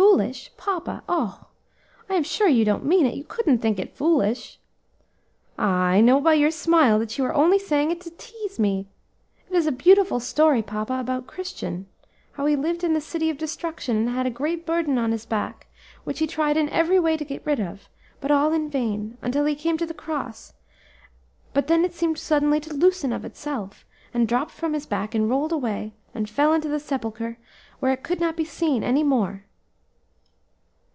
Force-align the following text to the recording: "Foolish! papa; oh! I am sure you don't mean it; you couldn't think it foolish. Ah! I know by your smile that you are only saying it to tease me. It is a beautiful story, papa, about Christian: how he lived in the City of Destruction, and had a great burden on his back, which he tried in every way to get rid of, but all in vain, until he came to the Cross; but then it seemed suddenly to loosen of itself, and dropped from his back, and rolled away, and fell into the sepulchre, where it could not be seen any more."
"Foolish! 0.00 0.50
papa; 0.56 1.02
oh! 1.10 1.48
I 2.08 2.14
am 2.14 2.22
sure 2.22 2.48
you 2.48 2.64
don't 2.64 2.86
mean 2.86 3.04
it; 3.04 3.16
you 3.16 3.22
couldn't 3.22 3.58
think 3.58 3.78
it 3.78 3.94
foolish. 3.94 4.58
Ah! 5.58 5.82
I 5.88 6.00
know 6.00 6.22
by 6.22 6.32
your 6.32 6.50
smile 6.50 6.98
that 7.00 7.18
you 7.18 7.24
are 7.26 7.34
only 7.34 7.58
saying 7.58 7.90
it 7.90 8.00
to 8.02 8.10
tease 8.12 8.58
me. 8.58 8.88
It 9.50 9.54
is 9.54 9.66
a 9.66 9.72
beautiful 9.72 10.18
story, 10.18 10.62
papa, 10.62 10.96
about 10.98 11.26
Christian: 11.26 11.86
how 12.32 12.46
he 12.46 12.56
lived 12.56 12.82
in 12.82 12.94
the 12.94 13.00
City 13.02 13.28
of 13.28 13.36
Destruction, 13.36 13.94
and 13.98 14.08
had 14.08 14.26
a 14.26 14.30
great 14.30 14.64
burden 14.64 14.96
on 14.96 15.12
his 15.12 15.26
back, 15.26 15.66
which 16.04 16.18
he 16.18 16.26
tried 16.26 16.56
in 16.56 16.70
every 16.70 16.98
way 16.98 17.18
to 17.18 17.24
get 17.24 17.44
rid 17.44 17.60
of, 17.60 17.90
but 18.22 18.30
all 18.30 18.54
in 18.54 18.70
vain, 18.70 19.18
until 19.20 19.44
he 19.44 19.54
came 19.54 19.76
to 19.76 19.86
the 19.86 19.92
Cross; 19.92 20.54
but 21.52 21.66
then 21.66 21.84
it 21.84 21.92
seemed 21.92 22.16
suddenly 22.16 22.58
to 22.60 22.72
loosen 22.72 23.12
of 23.12 23.26
itself, 23.26 23.84
and 24.14 24.26
dropped 24.26 24.52
from 24.52 24.72
his 24.72 24.86
back, 24.86 25.14
and 25.14 25.28
rolled 25.28 25.52
away, 25.52 25.92
and 26.14 26.30
fell 26.30 26.54
into 26.54 26.68
the 26.70 26.80
sepulchre, 26.80 27.36
where 27.80 27.92
it 27.92 28.02
could 28.02 28.18
not 28.18 28.34
be 28.34 28.46
seen 28.46 28.82
any 28.82 29.02
more." 29.02 29.44